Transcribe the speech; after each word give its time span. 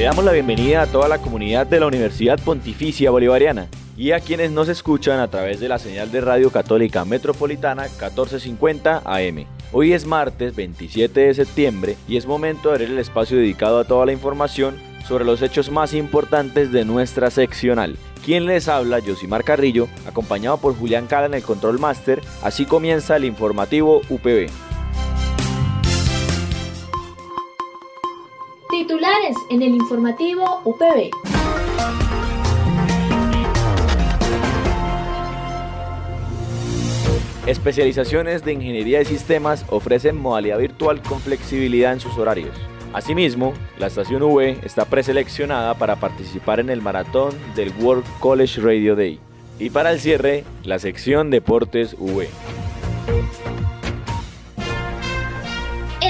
Le 0.00 0.06
damos 0.06 0.24
la 0.24 0.32
bienvenida 0.32 0.80
a 0.80 0.86
toda 0.86 1.08
la 1.08 1.18
comunidad 1.18 1.66
de 1.66 1.78
la 1.78 1.86
Universidad 1.86 2.40
Pontificia 2.42 3.10
Bolivariana 3.10 3.68
y 3.98 4.12
a 4.12 4.20
quienes 4.20 4.50
nos 4.50 4.70
escuchan 4.70 5.20
a 5.20 5.28
través 5.28 5.60
de 5.60 5.68
la 5.68 5.78
señal 5.78 6.10
de 6.10 6.22
Radio 6.22 6.50
Católica 6.50 7.04
Metropolitana 7.04 7.82
1450 7.82 9.02
AM. 9.04 9.44
Hoy 9.72 9.92
es 9.92 10.06
martes 10.06 10.56
27 10.56 11.20
de 11.20 11.34
septiembre 11.34 11.96
y 12.08 12.16
es 12.16 12.24
momento 12.24 12.70
de 12.70 12.76
abrir 12.76 12.88
el 12.88 12.98
espacio 12.98 13.36
dedicado 13.36 13.78
a 13.78 13.84
toda 13.84 14.06
la 14.06 14.12
información 14.12 14.74
sobre 15.06 15.26
los 15.26 15.42
hechos 15.42 15.70
más 15.70 15.92
importantes 15.92 16.72
de 16.72 16.86
nuestra 16.86 17.30
seccional. 17.30 17.98
Quien 18.24 18.46
les 18.46 18.68
habla, 18.68 19.02
Josimar 19.06 19.44
Carrillo, 19.44 19.86
acompañado 20.06 20.56
por 20.56 20.74
Julián 20.74 21.08
Cala 21.08 21.26
en 21.26 21.34
el 21.34 21.42
Control 21.42 21.78
Master. 21.78 22.22
Así 22.42 22.64
comienza 22.64 23.16
el 23.16 23.26
informativo 23.26 24.00
UPB. 24.08 24.48
Titulares 28.90 29.36
en 29.50 29.62
el 29.62 29.76
informativo 29.76 30.62
UPB. 30.64 31.10
Especializaciones 37.46 38.44
de 38.44 38.52
Ingeniería 38.54 38.98
de 38.98 39.04
Sistemas 39.04 39.64
ofrecen 39.68 40.16
modalidad 40.16 40.58
virtual 40.58 41.02
con 41.02 41.20
flexibilidad 41.20 41.92
en 41.92 42.00
sus 42.00 42.18
horarios. 42.18 42.56
Asimismo, 42.92 43.54
la 43.78 43.86
estación 43.86 44.24
V 44.24 44.58
está 44.64 44.86
preseleccionada 44.86 45.74
para 45.74 45.94
participar 45.94 46.58
en 46.58 46.68
el 46.68 46.82
maratón 46.82 47.32
del 47.54 47.72
World 47.80 48.04
College 48.18 48.60
Radio 48.60 48.96
Day. 48.96 49.20
Y 49.60 49.70
para 49.70 49.92
el 49.92 50.00
cierre, 50.00 50.42
la 50.64 50.80
sección 50.80 51.30
Deportes 51.30 51.94
V. 51.96 52.28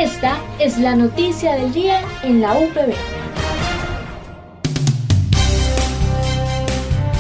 Esta 0.00 0.40
es 0.58 0.78
la 0.78 0.96
noticia 0.96 1.56
del 1.56 1.74
día 1.74 2.00
en 2.22 2.40
la 2.40 2.54
UPB. 2.54 2.94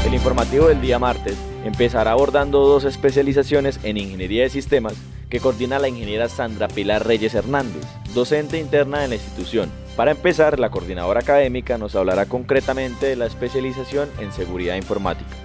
El 0.06 0.14
informativo 0.14 0.68
del 0.68 0.80
día 0.80 0.98
martes 0.98 1.36
empezará 1.66 2.12
abordando 2.12 2.60
dos 2.60 2.84
especializaciones 2.84 3.80
en 3.82 3.98
ingeniería 3.98 4.44
de 4.44 4.48
sistemas 4.48 4.94
que 5.28 5.40
coordina 5.40 5.78
la 5.78 5.88
ingeniera 5.88 6.30
Sandra 6.30 6.68
Pilar 6.68 7.06
Reyes 7.06 7.34
Hernández, 7.34 7.84
docente 8.14 8.58
interna 8.58 9.00
de 9.00 9.08
la 9.08 9.16
institución. 9.16 9.70
Para 9.94 10.12
empezar, 10.12 10.58
la 10.58 10.70
coordinadora 10.70 11.20
académica 11.20 11.76
nos 11.76 11.94
hablará 11.94 12.24
concretamente 12.24 13.04
de 13.04 13.16
la 13.16 13.26
especialización 13.26 14.08
en 14.20 14.32
seguridad 14.32 14.76
informática. 14.76 15.36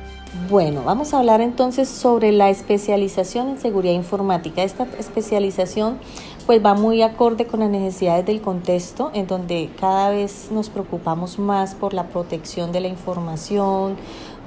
Bueno, 0.50 0.84
vamos 0.84 1.14
a 1.14 1.20
hablar 1.20 1.42
entonces 1.42 1.90
sobre 1.90 2.32
la 2.32 2.50
especialización 2.50 3.50
en 3.50 3.58
seguridad 3.58 3.94
informática. 3.94 4.64
Esta 4.64 4.86
especialización 5.00 5.98
pues 6.46 6.64
va 6.64 6.76
muy 6.76 7.02
acorde 7.02 7.48
con 7.48 7.62
las 7.62 7.70
necesidades 7.70 8.26
del 8.26 8.42
contexto, 8.42 9.10
en 9.14 9.28
donde 9.28 9.70
cada 9.80 10.10
vez 10.12 10.50
nos 10.52 10.70
preocupamos 10.70 11.40
más 11.40 11.74
por 11.74 11.94
la 11.94 12.08
protección 12.10 12.72
de 12.72 12.82
la 12.82 12.88
información, 12.88 13.96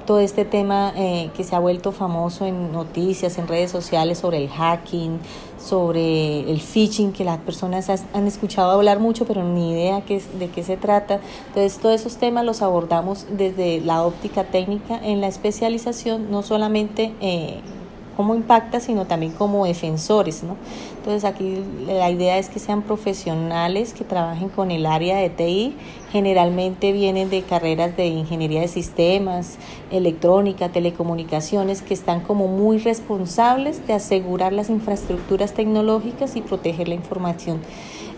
todo 0.09 0.21
este 0.21 0.43
tema 0.43 0.91
eh, 0.95 1.29
que 1.37 1.43
se 1.43 1.55
ha 1.55 1.59
vuelto 1.59 1.91
famoso 1.91 2.47
en 2.47 2.71
noticias, 2.71 3.37
en 3.37 3.47
redes 3.47 3.69
sociales 3.69 4.17
sobre 4.17 4.37
el 4.37 4.49
hacking, 4.49 5.19
sobre 5.59 6.49
el 6.49 6.59
phishing, 6.59 7.11
que 7.11 7.23
las 7.23 7.37
personas 7.37 7.87
han 7.89 8.25
escuchado 8.25 8.71
hablar 8.71 8.99
mucho, 8.99 9.25
pero 9.25 9.43
ni 9.43 9.71
idea 9.71 10.01
de 10.01 10.49
qué 10.49 10.63
se 10.63 10.77
trata. 10.77 11.19
Entonces, 11.49 11.77
todos 11.77 12.01
esos 12.01 12.17
temas 12.17 12.43
los 12.43 12.63
abordamos 12.63 13.27
desde 13.29 13.81
la 13.81 14.03
óptica 14.03 14.45
técnica 14.45 14.99
en 15.03 15.21
la 15.21 15.27
especialización, 15.27 16.31
no 16.31 16.41
solamente... 16.41 17.13
Eh, 17.21 17.61
cómo 18.19 18.35
impacta, 18.35 18.81
sino 18.81 19.05
también 19.05 19.31
como 19.31 19.65
defensores, 19.65 20.43
¿no? 20.43 20.57
Entonces 20.97 21.23
aquí 21.23 21.63
la 21.87 22.11
idea 22.11 22.37
es 22.37 22.49
que 22.49 22.59
sean 22.59 22.81
profesionales 22.81 23.93
que 23.93 24.03
trabajen 24.03 24.49
con 24.49 24.71
el 24.71 24.87
área 24.87 25.15
de 25.15 25.29
TI, 25.29 25.73
generalmente 26.11 26.91
vienen 26.91 27.29
de 27.29 27.43
carreras 27.43 27.95
de 27.95 28.07
ingeniería 28.07 28.59
de 28.59 28.67
sistemas, 28.67 29.57
electrónica, 29.89 30.67
telecomunicaciones, 30.67 31.81
que 31.81 31.93
están 31.93 32.19
como 32.19 32.49
muy 32.49 32.79
responsables 32.79 33.87
de 33.87 33.93
asegurar 33.93 34.51
las 34.51 34.69
infraestructuras 34.69 35.53
tecnológicas 35.53 36.35
y 36.35 36.41
proteger 36.41 36.89
la 36.89 36.95
información. 36.95 37.61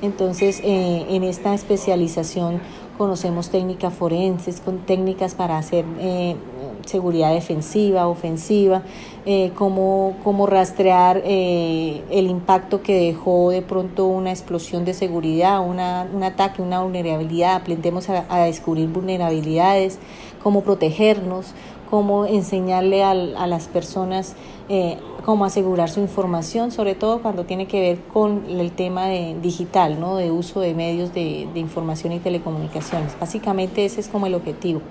Entonces, 0.02 0.62
eh, 0.64 1.06
en 1.10 1.24
esta 1.24 1.54
especialización 1.54 2.60
conocemos 2.98 3.50
técnicas 3.50 3.94
forenses, 3.94 4.62
con 4.62 4.80
técnicas 4.80 5.36
para 5.36 5.60
hacer 5.60 5.86
eh, 6.00 6.38
seguridad 6.86 7.34
defensiva, 7.34 8.08
ofensiva, 8.08 8.84
eh, 9.26 9.52
cómo, 9.56 10.48
rastrear 10.48 11.22
eh, 11.24 12.02
el 12.10 12.28
impacto 12.28 12.82
que 12.82 12.96
dejó 12.96 13.52
de 13.52 13.62
pronto 13.62 14.06
una 14.08 14.32
explosión 14.32 14.84
de 14.84 14.94
seguridad, 14.94 15.66
una, 15.66 16.08
un 16.12 16.24
ataque, 16.24 16.62
una 16.62 16.82
vulnerabilidad, 16.82 17.56
aprendemos 17.56 18.10
a, 18.10 18.44
descubrir 18.46 18.90
vulnerabilidades, 18.90 20.00
cómo 20.42 20.62
protegernos, 20.62 21.54
cómo 21.90 22.26
enseñarle 22.26 23.04
a, 23.04 23.14
las 23.14 23.68
personas 23.68 24.36
eh, 24.70 24.98
cómo 25.24 25.46
asegurar 25.46 25.90
su 25.90 26.00
información, 26.00 26.72
sobre 26.72 26.96
todo 26.96 27.22
cuando 27.22 27.44
tiene 27.44 27.68
que 27.68 27.80
ver 27.80 28.00
con 28.12 28.46
el 28.50 28.72
tema 28.72 29.06
de 29.06 29.36
digital, 29.40 30.00
¿no? 30.00 30.16
de 30.16 30.32
uso 30.32 30.62
de 30.62 30.74
medios 30.74 31.14
de, 31.14 31.48
de 31.54 31.60
información 31.60 32.14
y 32.14 32.20
telecomunicaciones. 32.20 33.16
Básicamente 33.20 33.86
ese 33.86 34.00
es 34.00 34.08
como 34.08 34.26
el 34.26 34.34
objetivo. 34.34 34.82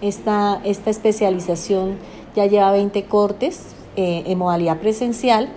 Esta, 0.00 0.60
esta 0.64 0.90
especialización 0.90 1.96
ya 2.34 2.46
lleva 2.46 2.70
20 2.70 3.04
cortes 3.04 3.74
eh, 3.96 4.24
en 4.26 4.38
modalidad 4.38 4.78
presencial. 4.78 5.48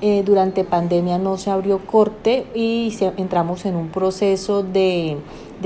Eh, 0.00 0.22
durante 0.24 0.64
pandemia 0.64 1.18
no 1.18 1.36
se 1.36 1.50
abrió 1.50 1.78
corte 1.78 2.46
y 2.54 2.96
entramos 3.18 3.66
en 3.66 3.74
un 3.74 3.88
proceso 3.88 4.62
de, 4.62 5.18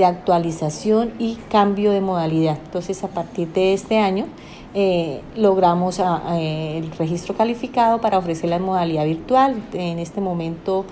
actualización 0.03 1.13
y 1.19 1.35
cambio 1.49 1.91
de 1.91 2.01
modalidad. 2.01 2.57
Entonces, 2.65 3.01
a 3.03 3.07
partir 3.07 3.47
de 3.53 3.73
este 3.73 3.99
año, 3.99 4.25
eh, 4.73 5.21
logramos 5.37 6.01
el 6.33 6.91
registro 6.97 7.33
calificado 7.37 8.01
para 8.01 8.17
ofrecer 8.17 8.49
la 8.49 8.59
modalidad 8.59 9.05
virtual. 9.05 9.55
En 9.71 9.99
este 9.99 10.19
momento 10.19 10.83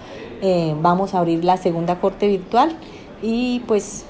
vamos 0.82 1.14
a 1.14 1.20
abrir 1.20 1.44
la 1.44 1.58
segunda 1.58 2.00
corte 2.00 2.28
virtual 2.28 2.78
y 3.22 3.62
pues 3.68 4.06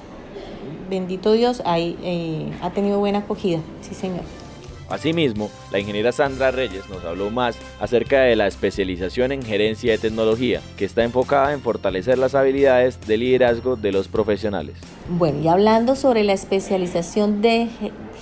bendito 0.88 1.32
Dios, 1.32 1.62
eh, 1.66 2.52
ha 2.62 2.70
tenido 2.70 2.98
buena 2.98 3.20
acogida, 3.20 3.60
sí 3.82 3.94
señor. 3.94 4.22
Asimismo, 4.88 5.50
la 5.72 5.78
ingeniera 5.78 6.12
Sandra 6.12 6.50
Reyes 6.50 6.88
nos 6.90 7.04
habló 7.04 7.30
más 7.30 7.56
acerca 7.80 8.20
de 8.20 8.36
la 8.36 8.46
especialización 8.46 9.32
en 9.32 9.42
gerencia 9.42 9.92
de 9.92 9.98
tecnología, 9.98 10.60
que 10.76 10.84
está 10.84 11.04
enfocada 11.04 11.52
en 11.54 11.60
fortalecer 11.60 12.18
las 12.18 12.34
habilidades 12.34 13.00
de 13.06 13.16
liderazgo 13.16 13.76
de 13.76 13.92
los 13.92 14.08
profesionales. 14.08 14.76
Bueno, 15.08 15.40
y 15.42 15.48
hablando 15.48 15.96
sobre 15.96 16.22
la 16.22 16.34
especialización 16.34 17.40
de 17.40 17.68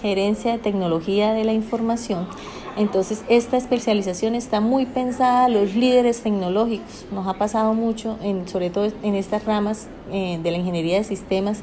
gerencia 0.01 0.53
de 0.53 0.59
tecnología 0.59 1.33
de 1.33 1.45
la 1.45 1.53
información, 1.53 2.29
entonces, 2.77 3.23
esta 3.29 3.59
especialización 3.59 4.35
está 4.35 4.61
muy 4.61 4.87
pensada 4.87 5.45
a 5.45 5.49
los 5.49 5.75
líderes 5.75 6.23
tecnológicos. 6.23 7.05
Nos 7.13 7.27
ha 7.27 7.35
pasado 7.35 7.75
mucho, 7.75 8.19
en, 8.23 8.49
sobre 8.49 8.71
todo 8.71 8.89
en 9.03 9.15
estas 9.15 9.45
ramas 9.45 9.89
eh, 10.11 10.39
de 10.43 10.51
la 10.51 10.57
ingeniería 10.57 10.97
de 10.97 11.05
sistemas, 11.05 11.61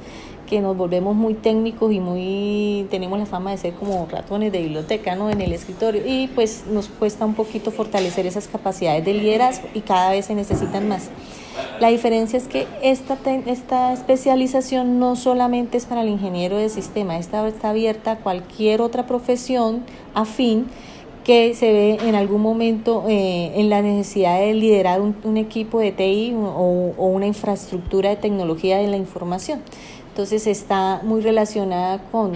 que 0.49 0.61
nos 0.61 0.75
volvemos 0.75 1.15
muy 1.15 1.35
técnicos 1.35 1.93
y 1.93 1.99
muy 1.99 2.87
tenemos 2.89 3.19
la 3.19 3.27
fama 3.27 3.51
de 3.51 3.57
ser 3.57 3.73
como 3.75 4.07
ratones 4.11 4.51
de 4.51 4.59
biblioteca, 4.63 5.15
¿no? 5.15 5.29
En 5.29 5.41
el 5.41 5.53
escritorio 5.53 6.01
y 6.05 6.27
pues 6.27 6.65
nos 6.67 6.87
cuesta 6.87 7.23
un 7.25 7.35
poquito 7.35 7.69
fortalecer 7.69 8.25
esas 8.25 8.47
capacidades 8.47 9.05
de 9.05 9.13
liderazgo 9.13 9.67
y 9.75 9.81
cada 9.81 10.09
vez 10.09 10.25
se 10.25 10.33
necesitan 10.33 10.87
más. 10.89 11.09
La 11.79 11.89
diferencia 11.89 12.37
es 12.37 12.47
que 12.47 12.65
esta, 12.81 13.17
esta 13.45 13.93
especialización 13.93 14.99
no 14.99 15.15
solamente 15.15 15.77
es 15.77 15.85
para 15.85 16.01
el 16.01 16.09
ingeniero 16.09 16.57
de 16.57 16.69
sistema, 16.69 17.17
esta 17.17 17.47
está 17.47 17.69
abierta 17.69 18.11
a 18.11 18.17
cualquier 18.17 18.81
otra 18.81 19.05
profesión 19.05 19.83
afín 20.15 20.65
que 21.23 21.53
se 21.53 21.71
ve 21.71 21.97
en 22.07 22.15
algún 22.15 22.41
momento 22.41 23.05
eh, 23.07 23.51
en 23.55 23.69
la 23.69 23.83
necesidad 23.83 24.39
de 24.39 24.53
liderar 24.55 24.99
un, 25.01 25.37
equipo 25.37 25.79
de 25.79 25.91
TI 25.91 26.33
o, 26.33 26.93
o, 26.97 27.05
una 27.07 27.27
infraestructura 27.27 28.09
de 28.09 28.15
tecnología 28.15 28.77
de 28.77 28.87
la 28.87 28.97
información. 28.97 29.61
Entonces 30.19 30.47
está 30.47 30.99
muy 31.01 31.21
relacionada 31.21 31.99
con 32.11 32.33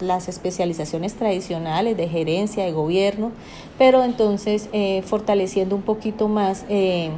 las 0.00 0.28
especializaciones 0.28 1.12
tradicionales 1.12 1.94
de 1.94 2.08
gerencia, 2.08 2.64
de 2.64 2.72
gobierno, 2.72 3.32
pero 3.76 4.02
entonces 4.02 4.70
eh, 4.72 5.02
fortaleciendo 5.02 5.76
un 5.76 5.82
poquito 5.82 6.28
más 6.28 6.64
eh, 6.70 7.10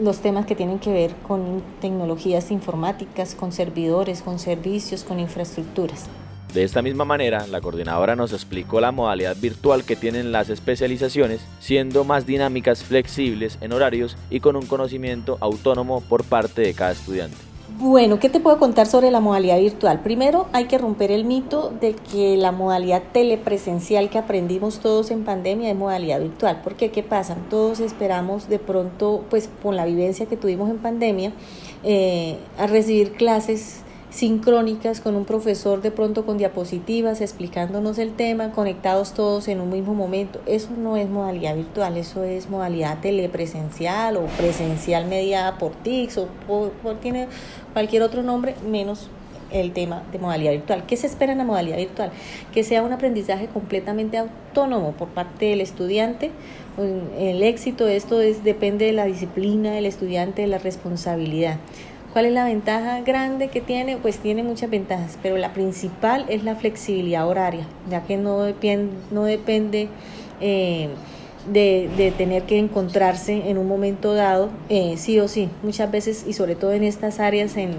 los 0.00 0.20
temas 0.20 0.46
que 0.46 0.54
tienen 0.54 0.78
que 0.78 0.90
ver 0.90 1.14
con 1.28 1.62
tecnologías 1.82 2.50
informáticas, 2.50 3.34
con 3.34 3.52
servidores, 3.52 4.22
con 4.22 4.38
servicios, 4.38 5.04
con 5.04 5.20
infraestructuras. 5.20 6.06
De 6.54 6.64
esta 6.64 6.80
misma 6.80 7.04
manera, 7.04 7.46
la 7.48 7.60
coordinadora 7.60 8.16
nos 8.16 8.32
explicó 8.32 8.80
la 8.80 8.92
modalidad 8.92 9.36
virtual 9.36 9.84
que 9.84 9.94
tienen 9.94 10.32
las 10.32 10.48
especializaciones, 10.48 11.42
siendo 11.60 12.04
más 12.04 12.24
dinámicas, 12.24 12.82
flexibles 12.82 13.58
en 13.60 13.74
horarios 13.74 14.16
y 14.30 14.40
con 14.40 14.56
un 14.56 14.64
conocimiento 14.64 15.36
autónomo 15.42 16.00
por 16.00 16.24
parte 16.24 16.62
de 16.62 16.72
cada 16.72 16.92
estudiante. 16.92 17.47
Bueno, 17.80 18.18
¿qué 18.18 18.28
te 18.28 18.40
puedo 18.40 18.58
contar 18.58 18.88
sobre 18.88 19.12
la 19.12 19.20
modalidad 19.20 19.56
virtual? 19.60 20.00
Primero, 20.00 20.48
hay 20.52 20.64
que 20.64 20.78
romper 20.78 21.12
el 21.12 21.24
mito 21.24 21.72
de 21.80 21.94
que 21.94 22.36
la 22.36 22.50
modalidad 22.50 23.04
telepresencial 23.12 24.10
que 24.10 24.18
aprendimos 24.18 24.80
todos 24.80 25.12
en 25.12 25.22
pandemia 25.22 25.70
es 25.70 25.76
modalidad 25.76 26.20
virtual. 26.20 26.60
Porque, 26.64 26.90
¿qué 26.90 27.04
pasa? 27.04 27.36
Todos 27.48 27.78
esperamos 27.78 28.48
de 28.48 28.58
pronto, 28.58 29.22
pues 29.30 29.48
con 29.62 29.76
la 29.76 29.84
vivencia 29.84 30.26
que 30.26 30.36
tuvimos 30.36 30.70
en 30.70 30.78
pandemia, 30.78 31.32
eh, 31.84 32.38
a 32.58 32.66
recibir 32.66 33.12
clases 33.12 33.82
sincrónicas 34.10 35.00
con 35.00 35.16
un 35.16 35.24
profesor 35.24 35.82
de 35.82 35.90
pronto 35.90 36.24
con 36.24 36.38
diapositivas 36.38 37.20
explicándonos 37.20 37.98
el 37.98 38.12
tema, 38.14 38.52
conectados 38.52 39.12
todos 39.12 39.48
en 39.48 39.60
un 39.60 39.70
mismo 39.70 39.94
momento. 39.94 40.40
Eso 40.46 40.70
no 40.76 40.96
es 40.96 41.08
modalidad 41.08 41.54
virtual, 41.54 41.96
eso 41.96 42.24
es 42.24 42.48
modalidad 42.48 43.00
telepresencial 43.00 44.16
o 44.16 44.26
presencial 44.38 45.06
mediada 45.06 45.58
por 45.58 45.72
TICS 45.72 46.18
o 46.18 46.28
por, 46.46 46.72
tiene 47.00 47.28
cualquier 47.72 48.02
otro 48.02 48.22
nombre 48.22 48.54
menos 48.68 49.10
el 49.50 49.72
tema 49.72 50.02
de 50.12 50.18
modalidad 50.18 50.52
virtual. 50.52 50.84
¿Qué 50.86 50.96
se 50.96 51.06
espera 51.06 51.32
en 51.32 51.38
la 51.38 51.44
modalidad 51.44 51.78
virtual? 51.78 52.10
Que 52.52 52.64
sea 52.64 52.82
un 52.82 52.92
aprendizaje 52.92 53.46
completamente 53.46 54.18
autónomo 54.18 54.92
por 54.92 55.08
parte 55.08 55.46
del 55.46 55.60
estudiante. 55.60 56.30
El 57.18 57.42
éxito 57.42 57.86
de 57.86 57.96
esto 57.96 58.20
es, 58.20 58.44
depende 58.44 58.84
de 58.84 58.92
la 58.92 59.06
disciplina 59.06 59.72
del 59.72 59.86
estudiante, 59.86 60.42
de 60.42 60.48
la 60.48 60.58
responsabilidad. 60.58 61.58
¿Cuál 62.12 62.26
es 62.26 62.32
la 62.32 62.44
ventaja 62.44 63.00
grande 63.02 63.48
que 63.48 63.60
tiene? 63.60 63.98
Pues 63.98 64.18
tiene 64.18 64.42
muchas 64.42 64.70
ventajas, 64.70 65.18
pero 65.22 65.36
la 65.36 65.52
principal 65.52 66.24
es 66.28 66.42
la 66.42 66.56
flexibilidad 66.56 67.28
horaria, 67.28 67.66
ya 67.90 68.04
que 68.04 68.16
no, 68.16 68.42
depende, 68.42 68.94
no 69.10 69.24
depende 69.24 69.88
eh, 70.40 70.88
de, 71.52 72.12
tener 72.16 72.44
que 72.44 72.58
encontrarse 72.58 73.50
en 73.50 73.58
un 73.58 73.68
momento 73.68 74.14
dado, 74.14 74.50
eh, 74.68 74.94
sí 74.96 75.20
o 75.20 75.28
sí. 75.28 75.50
Muchas 75.62 75.90
veces, 75.90 76.24
y 76.26 76.32
sobre 76.32 76.54
todo 76.54 76.72
en 76.72 76.84
estas 76.84 77.20
áreas 77.20 77.56
en, 77.56 77.72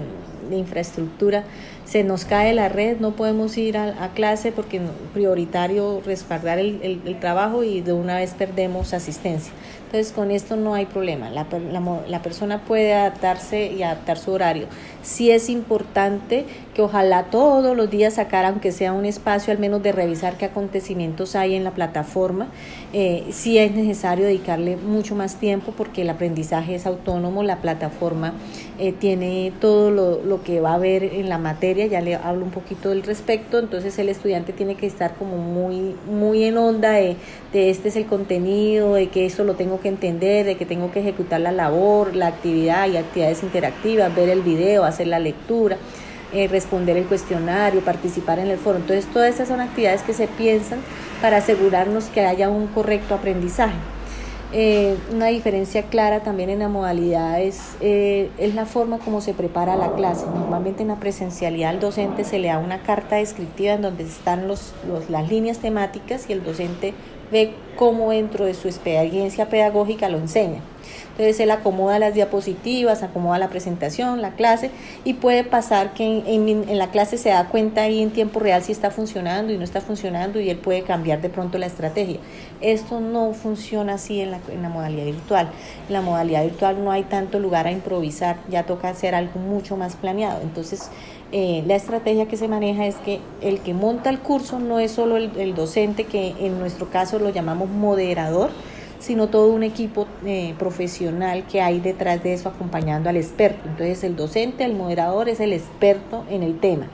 de 0.48 0.56
infraestructura, 0.56 1.44
se 1.84 2.04
nos 2.04 2.24
cae 2.24 2.52
la 2.54 2.68
red, 2.68 2.98
no 2.98 3.12
podemos 3.16 3.56
ir 3.56 3.76
a, 3.76 4.10
clase 4.14 4.52
porque 4.52 4.80
prioritario 5.12 6.02
respaldar 6.04 6.58
el, 6.58 7.16
trabajo 7.20 7.64
y 7.64 7.80
de 7.80 7.92
una 7.92 8.16
vez 8.16 8.34
perdemos 8.34 8.92
asistencia. 8.92 9.52
Entonces 9.90 10.12
con 10.12 10.30
esto 10.30 10.54
no 10.54 10.74
hay 10.74 10.86
problema, 10.86 11.30
la, 11.30 11.48
la, 11.50 12.00
la 12.06 12.22
persona 12.22 12.64
puede 12.64 12.94
adaptarse 12.94 13.72
y 13.72 13.82
adaptar 13.82 14.18
su 14.18 14.30
horario. 14.30 14.68
Sí 15.02 15.30
es 15.30 15.48
importante 15.48 16.44
que 16.74 16.82
ojalá 16.82 17.24
todos 17.24 17.76
los 17.76 17.90
días 17.90 18.14
sacar, 18.14 18.44
aunque 18.44 18.72
sea 18.72 18.92
un 18.92 19.04
espacio 19.04 19.52
al 19.52 19.58
menos 19.58 19.82
de 19.82 19.92
revisar 19.92 20.36
qué 20.36 20.46
acontecimientos 20.46 21.34
hay 21.36 21.54
en 21.54 21.64
la 21.64 21.72
plataforma. 21.72 22.48
Eh, 22.92 23.26
sí 23.30 23.58
es 23.58 23.72
necesario 23.72 24.26
dedicarle 24.26 24.76
mucho 24.76 25.14
más 25.14 25.36
tiempo 25.36 25.72
porque 25.76 26.02
el 26.02 26.10
aprendizaje 26.10 26.74
es 26.74 26.86
autónomo, 26.86 27.42
la 27.42 27.56
plataforma 27.56 28.34
eh, 28.78 28.92
tiene 28.92 29.52
todo 29.60 29.90
lo, 29.90 30.22
lo 30.22 30.42
que 30.42 30.60
va 30.60 30.74
a 30.74 30.78
ver 30.78 31.04
en 31.04 31.28
la 31.28 31.38
materia 31.38 31.86
ya 31.86 32.00
le 32.00 32.14
hablo 32.16 32.44
un 32.44 32.50
poquito 32.50 32.90
del 32.90 33.02
respecto, 33.02 33.58
entonces 33.58 33.98
el 33.98 34.08
estudiante 34.08 34.52
tiene 34.52 34.74
que 34.74 34.86
estar 34.86 35.14
como 35.14 35.36
muy, 35.36 35.94
muy 36.10 36.44
en 36.44 36.56
onda 36.56 36.92
de, 36.92 37.16
de 37.52 37.70
este 37.70 37.88
es 37.88 37.96
el 37.96 38.06
contenido, 38.06 38.94
de 38.94 39.08
que 39.08 39.26
eso 39.26 39.44
lo 39.44 39.54
tengo 39.54 39.80
que 39.80 39.88
entender, 39.88 40.46
de 40.46 40.56
que 40.56 40.66
tengo 40.66 40.90
que 40.90 41.00
ejecutar 41.00 41.40
la 41.40 41.52
labor, 41.52 42.14
la 42.16 42.28
actividad 42.28 42.88
y 42.88 42.96
actividades 42.96 43.42
interactivas, 43.42 44.14
ver 44.14 44.28
el 44.28 44.42
video, 44.42 44.84
hacer 44.90 45.06
la 45.06 45.18
lectura. 45.18 45.76
Eh, 46.32 46.46
responder 46.46 46.96
el 46.96 47.06
cuestionario, 47.06 47.80
participar 47.80 48.38
en 48.38 48.46
el 48.46 48.56
foro. 48.56 48.78
Entonces, 48.78 49.04
todas 49.06 49.34
esas 49.34 49.48
son 49.48 49.60
actividades 49.60 50.02
que 50.02 50.12
se 50.12 50.28
piensan 50.28 50.78
para 51.20 51.38
asegurarnos 51.38 52.04
que 52.04 52.20
haya 52.20 52.48
un 52.48 52.68
correcto 52.68 53.14
aprendizaje. 53.16 53.74
Eh, 54.52 54.96
una 55.12 55.26
diferencia 55.26 55.84
clara 55.84 56.20
también 56.20 56.50
en 56.50 56.58
la 56.58 56.68
modalidad 56.68 57.40
es, 57.40 57.76
eh, 57.80 58.30
es 58.38 58.54
la 58.56 58.66
forma 58.66 58.98
como 58.98 59.20
se 59.20 59.32
prepara 59.32 59.76
la 59.76 59.92
clase. 59.94 60.26
Normalmente 60.26 60.82
en 60.82 60.88
la 60.88 60.96
presencialidad 60.96 61.70
al 61.70 61.80
docente 61.80 62.24
se 62.24 62.40
le 62.40 62.48
da 62.48 62.58
una 62.58 62.82
carta 62.82 63.16
descriptiva 63.16 63.74
en 63.74 63.82
donde 63.82 64.02
están 64.04 64.48
los, 64.48 64.72
las 65.08 65.28
líneas 65.28 65.58
temáticas 65.58 66.28
y 66.28 66.32
el 66.32 66.42
docente 66.42 66.94
ve 67.30 67.54
cómo 67.76 68.10
dentro 68.10 68.44
de 68.44 68.54
su 68.54 68.66
experiencia 68.66 69.48
pedagógica 69.48 70.08
lo 70.08 70.18
enseña. 70.18 70.60
Entonces 71.10 71.40
él 71.40 71.50
acomoda 71.50 71.98
las 71.98 72.14
diapositivas, 72.14 73.02
acomoda 73.02 73.38
la 73.38 73.48
presentación, 73.48 74.22
la 74.22 74.30
clase 74.32 74.70
y 75.04 75.14
puede 75.14 75.44
pasar 75.44 75.92
que 75.92 76.04
en, 76.04 76.78
la 76.78 76.90
clase 76.90 77.18
se 77.18 77.28
da 77.30 77.48
cuenta 77.48 77.82
ahí 77.82 78.02
en 78.02 78.10
tiempo 78.10 78.40
real 78.40 78.62
si 78.62 78.72
está 78.72 78.90
funcionando 78.90 79.52
y 79.52 79.58
no 79.58 79.64
está 79.64 79.80
funcionando 79.80 80.40
y 80.40 80.48
él 80.48 80.58
puede 80.58 80.82
cambiar 80.82 81.20
de 81.20 81.28
pronto 81.28 81.58
la 81.58 81.66
estrategia. 81.66 82.18
Esto 82.60 83.00
no 83.00 83.32
funciona 83.32 83.94
así 83.94 84.20
en 84.20 84.30
la, 84.30 84.68
modalidad 84.68 85.04
virtual. 85.04 85.50
En 85.88 85.92
la 85.92 86.00
modalidad 86.00 86.42
virtual 86.42 86.82
no 86.82 86.90
hay 86.90 87.02
tanto 87.02 87.38
lugar 87.38 87.66
a 87.66 87.72
improvisar, 87.72 88.36
ya 88.48 88.64
toca 88.64 88.88
hacer 88.88 89.14
algo 89.14 89.40
mucho 89.40 89.76
más 89.76 89.96
planeado. 89.96 90.40
Entonces 90.42 90.90
eh, 91.32 91.62
la 91.66 91.76
estrategia 91.76 92.26
que 92.28 92.36
se 92.36 92.48
maneja 92.48 92.86
es 92.86 92.96
que 92.96 93.20
el 93.40 93.60
que 93.60 93.74
monta 93.74 94.10
el 94.10 94.20
curso 94.20 94.58
no 94.58 94.78
es 94.78 94.92
solo 94.92 95.16
el 95.16 95.54
docente, 95.54 96.04
que 96.04 96.34
en 96.40 96.58
nuestro 96.58 96.88
caso 96.88 97.18
lo 97.18 97.30
llamamos 97.30 97.68
moderador, 97.68 98.50
sino 99.00 99.28
todo 99.28 99.50
un 99.50 99.62
equipo 99.62 100.06
eh, 100.24 100.54
profesional 100.58 101.44
que 101.50 101.60
hay 101.60 101.80
detrás 101.80 102.22
de 102.22 102.34
eso 102.34 102.50
acompañando 102.50 103.08
al 103.08 103.16
experto. 103.16 103.68
Entonces 103.68 104.04
el 104.04 104.14
docente, 104.14 104.62
el 104.64 104.74
moderador 104.74 105.28
es 105.28 105.40
el 105.40 105.52
experto 105.52 106.24
en 106.30 106.42
el 106.42 106.60
tema, 106.60 106.86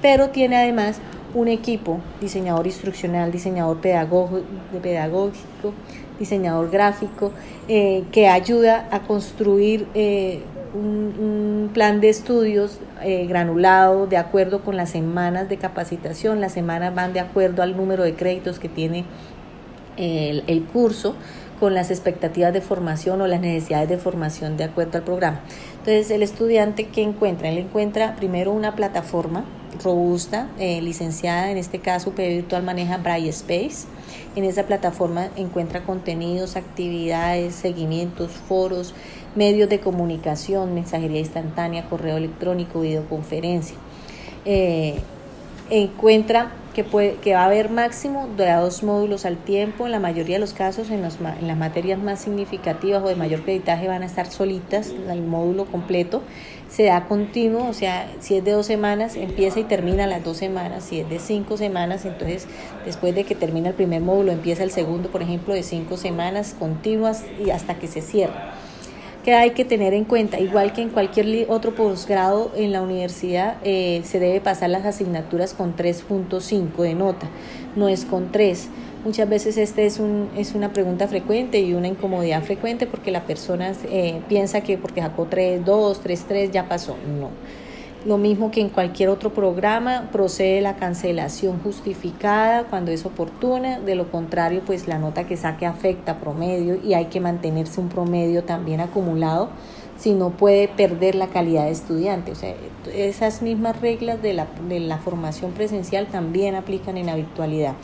pero 0.00 0.28
tiene 0.28 0.56
además 0.56 1.00
un 1.34 1.48
equipo, 1.48 2.00
diseñador 2.20 2.66
instruccional, 2.66 3.32
diseñador 3.32 3.78
pedagógico, 3.78 5.72
diseñador 6.18 6.70
gráfico, 6.70 7.32
eh, 7.66 8.04
que 8.12 8.28
ayuda 8.28 8.88
a 8.90 9.00
construir 9.00 9.86
eh, 9.94 10.42
un, 10.74 11.70
plan 11.72 12.00
de 12.00 12.08
estudios 12.08 12.80
granulado 13.28 14.06
de 14.06 14.16
acuerdo 14.16 14.62
con 14.62 14.76
las 14.76 14.90
semanas 14.90 15.48
de 15.48 15.58
capacitación. 15.58 16.40
Las 16.40 16.52
semanas 16.52 16.94
van 16.94 17.12
de 17.12 17.20
acuerdo 17.20 17.62
al 17.62 17.76
número 17.76 18.02
de 18.02 18.14
créditos 18.14 18.58
que 18.58 18.68
tiene 18.68 19.04
el, 19.98 20.64
curso 20.72 21.14
con 21.60 21.74
las 21.74 21.90
expectativas 21.90 22.52
de 22.52 22.60
formación 22.60 23.20
o 23.20 23.26
las 23.26 23.40
necesidades 23.40 23.88
de 23.88 23.98
formación 23.98 24.56
de 24.56 24.64
acuerdo 24.64 24.98
al 24.98 25.04
programa. 25.04 25.40
Entonces, 25.78 26.10
el 26.10 26.22
estudiante 26.22 26.86
que 26.86 27.02
encuentra, 27.02 27.48
él 27.48 27.58
encuentra 27.58 28.14
primero 28.16 28.52
una 28.52 28.76
plataforma 28.76 29.44
robusta, 29.82 30.48
eh, 30.58 30.80
licenciada, 30.80 31.50
en 31.50 31.56
este 31.56 31.80
caso 31.80 32.10
UPB 32.10 32.28
Virtual 32.28 32.62
maneja 32.62 32.96
Braille 32.98 33.30
Space. 33.30 33.86
En 34.36 34.44
esa 34.44 34.64
plataforma 34.64 35.28
encuentra 35.36 35.82
contenidos, 35.82 36.56
actividades, 36.56 37.54
seguimientos, 37.54 38.30
foros, 38.30 38.94
medios 39.34 39.68
de 39.68 39.80
comunicación, 39.80 40.74
mensajería 40.74 41.20
instantánea, 41.20 41.88
correo 41.88 42.16
electrónico, 42.16 42.80
videoconferencia. 42.80 43.76
Eh, 44.44 45.00
encuentra 45.70 46.50
que, 46.74 46.84
puede, 46.84 47.14
que 47.14 47.34
va 47.34 47.42
a 47.42 47.46
haber 47.46 47.70
máximo 47.70 48.28
de 48.36 48.52
dos 48.52 48.82
módulos 48.82 49.24
al 49.24 49.36
tiempo. 49.36 49.86
En 49.86 49.92
la 49.92 50.00
mayoría 50.00 50.36
de 50.36 50.40
los 50.40 50.52
casos, 50.52 50.90
en, 50.90 51.04
en 51.04 51.46
las 51.48 51.56
materias 51.56 51.98
más 51.98 52.20
significativas 52.20 53.02
o 53.02 53.08
de 53.08 53.16
mayor 53.16 53.42
creditaje, 53.42 53.88
van 53.88 54.02
a 54.02 54.06
estar 54.06 54.30
solitas 54.30 54.94
el 55.08 55.22
módulo 55.22 55.64
completo. 55.64 56.22
Se 56.68 56.84
da 56.84 57.06
continuo, 57.06 57.66
o 57.68 57.72
sea, 57.72 58.08
si 58.20 58.36
es 58.36 58.44
de 58.44 58.52
dos 58.52 58.66
semanas, 58.66 59.16
empieza 59.16 59.58
y 59.58 59.64
termina 59.64 60.06
las 60.06 60.22
dos 60.22 60.36
semanas. 60.36 60.84
Si 60.84 61.00
es 61.00 61.08
de 61.08 61.18
cinco 61.18 61.56
semanas, 61.56 62.04
entonces 62.04 62.46
después 62.84 63.14
de 63.14 63.24
que 63.24 63.34
termina 63.34 63.70
el 63.70 63.74
primer 63.74 64.02
módulo, 64.02 64.32
empieza 64.32 64.62
el 64.62 64.70
segundo, 64.70 65.10
por 65.10 65.22
ejemplo, 65.22 65.54
de 65.54 65.62
cinco 65.62 65.96
semanas 65.96 66.54
continuas 66.58 67.24
y 67.44 67.50
hasta 67.50 67.74
que 67.78 67.88
se 67.88 68.02
cierra 68.02 68.54
que 69.28 69.34
hay 69.34 69.50
que 69.50 69.66
tener 69.66 69.92
en 69.92 70.06
cuenta, 70.06 70.40
igual 70.40 70.72
que 70.72 70.80
en 70.80 70.88
cualquier 70.88 71.50
otro 71.50 71.74
posgrado 71.74 72.50
en 72.56 72.72
la 72.72 72.80
universidad, 72.80 73.58
eh, 73.62 74.00
se 74.02 74.20
debe 74.20 74.40
pasar 74.40 74.70
las 74.70 74.86
asignaturas 74.86 75.52
con 75.52 75.76
3.5 75.76 76.82
de 76.82 76.94
nota, 76.94 77.28
no 77.76 77.90
es 77.90 78.06
con 78.06 78.32
3. 78.32 78.70
Muchas 79.04 79.28
veces 79.28 79.58
este 79.58 79.84
es, 79.84 79.98
un, 79.98 80.30
es 80.34 80.54
una 80.54 80.72
pregunta 80.72 81.08
frecuente 81.08 81.60
y 81.60 81.74
una 81.74 81.88
incomodidad 81.88 82.42
frecuente 82.42 82.86
porque 82.86 83.10
la 83.10 83.24
persona 83.24 83.74
eh, 83.90 84.22
piensa 84.30 84.62
que 84.62 84.78
porque 84.78 85.02
sacó 85.02 85.26
3, 85.26 85.62
2, 85.62 86.00
3, 86.00 86.24
3 86.26 86.50
ya 86.50 86.66
pasó. 86.66 86.96
No 87.20 87.28
lo 88.04 88.18
mismo 88.18 88.50
que 88.50 88.60
en 88.60 88.68
cualquier 88.68 89.08
otro 89.08 89.32
programa, 89.32 90.08
procede 90.12 90.60
la 90.60 90.76
cancelación 90.76 91.60
justificada 91.60 92.64
cuando 92.64 92.90
es 92.90 93.04
oportuna, 93.04 93.80
de 93.80 93.94
lo 93.94 94.10
contrario, 94.10 94.62
pues 94.64 94.86
la 94.86 94.98
nota 94.98 95.26
que 95.26 95.36
saque 95.36 95.66
afecta 95.66 96.20
promedio 96.20 96.78
y 96.82 96.94
hay 96.94 97.06
que 97.06 97.20
mantenerse 97.20 97.80
un 97.80 97.88
promedio 97.88 98.44
también 98.44 98.80
acumulado, 98.80 99.50
si 99.98 100.12
no 100.12 100.30
puede 100.30 100.68
perder 100.68 101.16
la 101.16 101.26
calidad 101.26 101.64
de 101.64 101.72
estudiante. 101.72 102.32
O 102.32 102.34
sea, 102.36 102.54
esas 102.94 103.42
mismas 103.42 103.80
reglas 103.80 104.22
de 104.22 104.32
la, 104.32 104.46
de 104.68 104.80
la 104.80 104.98
formación 104.98 105.52
presencial 105.52 106.06
también 106.06 106.54
aplican 106.54 106.96
en 106.96 107.06
la 107.06 107.16
virtualidad. 107.16 107.74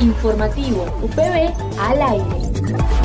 Informativo 0.00 0.84
UPB 1.02 1.52
al 1.78 2.02
aire. 2.02 3.01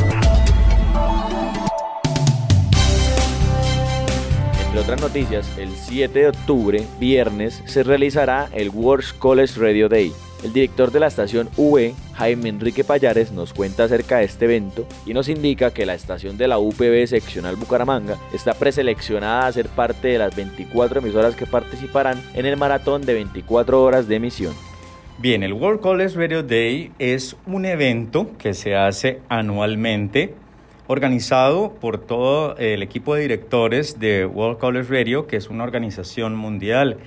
Entre 4.78 4.94
otras 4.94 5.10
noticias, 5.10 5.58
el 5.58 5.70
7 5.72 6.20
de 6.20 6.28
octubre, 6.28 6.84
viernes, 7.00 7.64
se 7.66 7.82
realizará 7.82 8.48
el 8.54 8.70
World 8.70 9.18
College 9.18 9.60
Radio 9.60 9.90
Day. 9.90 10.14
El 10.44 10.54
director 10.54 10.92
de 10.92 11.00
la 11.00 11.08
estación 11.08 11.50
V, 11.58 11.96
Jaime 12.14 12.50
Enrique 12.50 12.84
Payares, 12.84 13.32
nos 13.32 13.54
cuenta 13.54 13.86
acerca 13.86 14.18
de 14.18 14.26
este 14.26 14.46
evento 14.46 14.86
y 15.08 15.16
nos 15.16 15.30
indica 15.30 15.74
que 15.74 15.88
la 15.88 15.96
estación 15.96 16.38
de 16.38 16.48
la 16.48 16.60
UPB 16.60 17.08
seccional 17.08 17.56
Bucaramanga 17.56 18.20
está 18.36 18.54
preseleccionada 18.54 19.48
a 19.48 19.52
ser 19.52 19.68
parte 19.68 20.10
de 20.10 20.20
las 20.20 20.36
24 20.36 21.00
emisoras 21.00 21.36
que 21.36 21.48
participarán 21.48 22.22
en 22.36 22.46
el 22.46 22.56
maratón 22.56 23.02
de 23.02 23.16
24 23.16 23.82
horas 23.82 24.08
de 24.08 24.18
emisión. 24.18 24.54
Bien, 25.18 25.42
el 25.42 25.54
World 25.54 25.82
College 25.82 26.16
Radio 26.16 26.44
Day 26.44 26.92
es 27.00 27.36
un 27.48 27.66
evento 27.66 28.30
que 28.38 28.54
se 28.54 28.76
hace 28.76 29.22
anualmente 29.28 30.36
organizado 30.88 31.74
por 31.74 32.00
todo 32.00 32.56
el 32.58 32.82
equipo 32.82 33.16
de 33.16 33.22
directores 33.22 34.00
de 34.00 34.26
World 34.26 34.58
College 34.58 34.90
Radio, 34.90 35.28
que 35.28 35.36
es 35.36 35.50
una 35.50 35.64
organización 35.64 36.36
mundial 36.36 36.98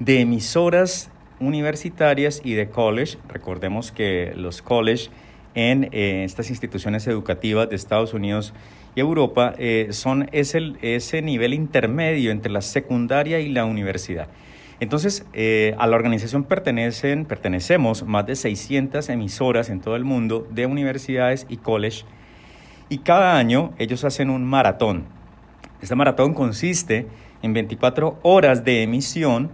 de 0.00 0.20
emisoras 0.20 1.10
universitarias 1.38 2.42
y 2.44 2.54
de 2.54 2.68
college. 2.68 3.18
Recordemos 3.28 3.92
que 3.92 4.32
los 4.36 4.62
college 4.62 5.10
en 5.54 5.88
eh, 5.92 6.24
estas 6.24 6.50
instituciones 6.50 7.06
educativas 7.06 7.68
de 7.68 7.76
Estados 7.76 8.14
Unidos 8.14 8.52
y 8.94 9.00
Europa 9.00 9.54
eh, 9.58 9.88
son 9.90 10.28
ese, 10.32 10.72
ese 10.82 11.22
nivel 11.22 11.54
intermedio 11.54 12.30
entre 12.32 12.50
la 12.50 12.62
secundaria 12.62 13.40
y 13.40 13.48
la 13.48 13.64
universidad. 13.64 14.28
Entonces, 14.80 15.26
eh, 15.34 15.74
a 15.78 15.86
la 15.86 15.96
organización 15.96 16.44
pertenecen, 16.44 17.26
pertenecemos 17.26 18.02
más 18.04 18.26
de 18.26 18.34
600 18.34 19.08
emisoras 19.10 19.68
en 19.68 19.80
todo 19.80 19.94
el 19.94 20.04
mundo 20.04 20.48
de 20.50 20.66
universidades 20.66 21.46
y 21.48 21.58
college 21.58 22.04
y 22.90 22.98
cada 22.98 23.38
año 23.38 23.72
ellos 23.78 24.04
hacen 24.04 24.28
un 24.28 24.44
maratón. 24.44 25.04
Este 25.80 25.94
maratón 25.94 26.34
consiste 26.34 27.06
en 27.40 27.54
24 27.54 28.18
horas 28.22 28.64
de 28.64 28.82
emisión 28.82 29.50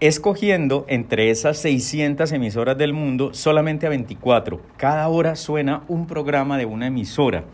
escogiendo 0.00 0.84
entre 0.88 1.30
esas 1.30 1.56
600 1.58 2.30
emisoras 2.32 2.76
del 2.76 2.92
mundo 2.92 3.32
solamente 3.32 3.86
a 3.86 3.90
24. 3.90 4.60
Cada 4.76 5.08
hora 5.08 5.36
suena 5.36 5.84
un 5.88 6.06
programa 6.06 6.58
de 6.58 6.66
una 6.66 6.88
emisora. 6.88 7.44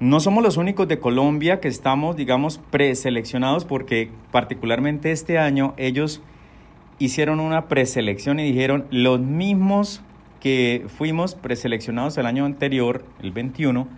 No 0.00 0.20
somos 0.20 0.42
los 0.44 0.56
únicos 0.56 0.88
de 0.88 1.00
Colombia 1.00 1.60
que 1.60 1.68
estamos, 1.68 2.16
digamos, 2.16 2.58
preseleccionados 2.70 3.64
porque 3.64 4.10
particularmente 4.30 5.10
este 5.10 5.38
año 5.38 5.74
ellos 5.76 6.22
hicieron 6.98 7.40
una 7.40 7.66
preselección 7.66 8.40
y 8.40 8.44
dijeron 8.44 8.86
los 8.90 9.20
mismos 9.20 10.02
que 10.40 10.86
fuimos 10.88 11.34
preseleccionados 11.34 12.16
el 12.18 12.26
año 12.26 12.44
anterior, 12.44 13.04
el 13.20 13.32
21, 13.32 13.88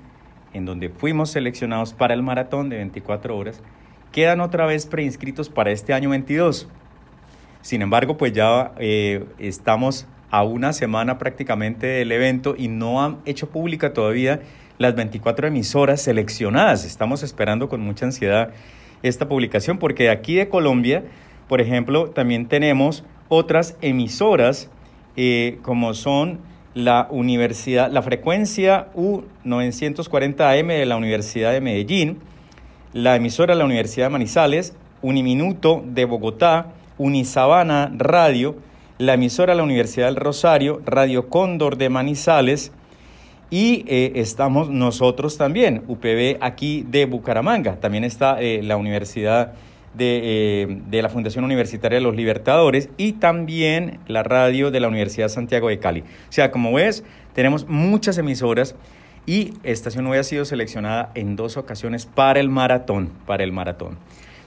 en 0.52 0.64
donde 0.64 0.88
fuimos 0.88 1.30
seleccionados 1.30 1.92
para 1.92 2.14
el 2.14 2.22
maratón 2.22 2.68
de 2.68 2.76
24 2.76 3.36
horas, 3.36 3.62
quedan 4.12 4.40
otra 4.40 4.66
vez 4.66 4.86
preinscritos 4.86 5.48
para 5.48 5.70
este 5.70 5.92
año 5.92 6.10
22. 6.10 6.68
Sin 7.62 7.82
embargo, 7.82 8.16
pues 8.16 8.32
ya 8.32 8.72
eh, 8.78 9.26
estamos 9.38 10.06
a 10.30 10.42
una 10.44 10.72
semana 10.72 11.18
prácticamente 11.18 11.86
del 11.86 12.12
evento 12.12 12.54
y 12.56 12.68
no 12.68 13.04
han 13.04 13.18
hecho 13.26 13.50
pública 13.50 13.92
todavía 13.92 14.40
las 14.78 14.94
24 14.94 15.48
emisoras 15.48 16.00
seleccionadas. 16.00 16.84
Estamos 16.84 17.22
esperando 17.22 17.68
con 17.68 17.80
mucha 17.80 18.06
ansiedad 18.06 18.52
esta 19.02 19.28
publicación 19.28 19.78
porque 19.78 20.08
aquí 20.08 20.36
de 20.36 20.48
Colombia, 20.48 21.04
por 21.48 21.60
ejemplo, 21.60 22.10
también 22.10 22.46
tenemos 22.46 23.04
otras 23.28 23.76
emisoras 23.82 24.70
eh, 25.16 25.58
como 25.62 25.94
son 25.94 26.40
la 26.74 27.08
universidad, 27.10 27.90
la 27.90 28.02
frecuencia 28.02 28.88
U940AM 28.94 30.66
de 30.66 30.86
la 30.86 30.96
Universidad 30.96 31.52
de 31.52 31.60
Medellín, 31.60 32.18
la 32.92 33.16
emisora 33.16 33.54
de 33.54 33.58
la 33.58 33.64
Universidad 33.64 34.06
de 34.06 34.10
Manizales, 34.10 34.74
Uniminuto 35.02 35.82
de 35.86 36.04
Bogotá, 36.04 36.72
Unisabana 36.98 37.90
Radio, 37.96 38.56
la 38.98 39.14
emisora 39.14 39.54
de 39.54 39.56
la 39.56 39.62
Universidad 39.64 40.06
del 40.06 40.16
Rosario, 40.16 40.82
Radio 40.84 41.28
Cóndor 41.28 41.76
de 41.78 41.88
Manizales, 41.88 42.72
y 43.50 43.84
eh, 43.88 44.12
estamos 44.16 44.70
nosotros 44.70 45.36
también, 45.36 45.82
UPB 45.88 46.38
aquí 46.40 46.84
de 46.88 47.06
Bucaramanga. 47.06 47.80
También 47.80 48.04
está 48.04 48.40
eh, 48.40 48.62
la 48.62 48.76
Universidad 48.76 49.54
de, 49.94 50.20
eh, 50.62 50.80
de, 50.88 51.02
la 51.02 51.08
Fundación 51.08 51.44
Universitaria 51.44 51.98
de 51.98 52.04
los 52.04 52.14
Libertadores 52.14 52.88
y 52.96 53.14
también 53.14 53.98
la 54.06 54.22
radio 54.22 54.70
de 54.70 54.80
la 54.80 54.88
Universidad 54.88 55.28
Santiago 55.28 55.68
de 55.68 55.78
Cali. 55.78 56.00
O 56.00 56.32
sea, 56.32 56.50
como 56.50 56.72
ves, 56.72 57.04
tenemos 57.34 57.68
muchas 57.68 58.18
emisoras 58.18 58.76
y 59.26 59.54
Estación 59.62 60.04
9 60.04 60.20
ha 60.20 60.24
sido 60.24 60.44
seleccionada 60.44 61.10
en 61.14 61.36
dos 61.36 61.56
ocasiones 61.56 62.06
para 62.06 62.40
el 62.40 62.48
maratón, 62.48 63.10
para 63.26 63.44
el 63.44 63.52
maratón. 63.52 63.98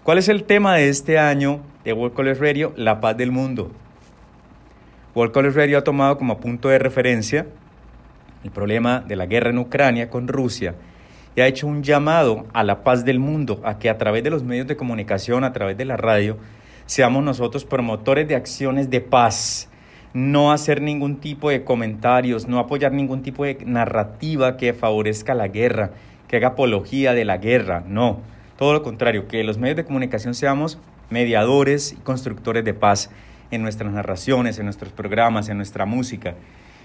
¿Cuál 0.04 0.18
es 0.18 0.28
el 0.28 0.44
tema 0.44 0.76
de 0.76 0.90
este 0.90 1.18
año 1.18 1.62
de 1.86 1.94
World 1.94 2.16
College 2.16 2.42
Radio? 2.42 2.74
La 2.76 3.00
paz 3.00 3.16
del 3.16 3.32
mundo. 3.32 3.72
World 5.16 5.34
College 5.34 5.58
Radio 5.58 5.78
ha 5.78 5.84
tomado 5.84 6.18
como 6.18 6.40
punto 6.40 6.70
de 6.70 6.80
referencia 6.80 7.46
el 8.44 8.52
problema 8.52 9.00
de 9.00 9.16
la 9.16 9.26
guerra 9.26 9.52
en 9.52 9.60
Ucrania 9.60 10.10
con 10.10 10.28
Rusia 10.28 10.76
y 11.36 11.42
ha 11.42 11.48
hecho 11.48 11.68
un 11.68 11.84
llamado 11.84 12.46
a 12.54 12.64
la 12.64 12.84
paz 12.84 13.06
del 13.06 13.20
mundo, 13.20 13.62
a 13.64 13.80
que 13.80 13.90
a 13.90 13.98
través 13.98 14.24
de 14.24 14.30
los 14.30 14.44
medios 14.44 14.68
de 14.68 14.76
comunicación, 14.76 15.44
a 15.44 15.54
través 15.54 15.78
de 15.78 15.86
la 15.86 15.98
radio, 15.98 16.38
seamos 16.86 17.24
nosotros 17.24 17.66
promotores 17.66 18.28
de 18.28 18.36
acciones 18.36 18.90
de 18.90 19.02
paz, 19.02 19.70
no 20.14 20.52
hacer 20.52 20.82
ningún 20.82 21.18
tipo 21.18 21.50
de 21.50 21.64
comentarios, 21.64 22.48
no 22.48 22.60
apoyar 22.60 22.92
ningún 22.92 23.24
tipo 23.24 23.46
de 23.46 23.58
narrativa 23.66 24.58
que 24.58 24.74
favorezca 24.74 25.34
la 25.34 25.48
guerra, 25.48 25.92
que 26.28 26.38
haga 26.38 26.50
apología 26.50 27.14
de 27.14 27.26
la 27.26 27.38
guerra, 27.38 27.84
no, 27.88 28.20
todo 28.58 28.74
lo 28.74 28.84
contrario, 28.84 29.28
que 29.28 29.44
los 29.44 29.58
medios 29.58 29.78
de 29.78 29.86
comunicación 29.86 30.36
seamos 30.36 30.78
mediadores 31.10 31.94
y 31.94 31.96
constructores 31.98 32.64
de 32.64 32.74
paz 32.74 33.10
en 33.50 33.62
nuestras 33.62 33.92
narraciones, 33.92 34.60
en 34.60 34.66
nuestros 34.66 34.92
programas, 34.94 35.50
en 35.50 35.58
nuestra 35.58 35.86
música. 35.86 36.36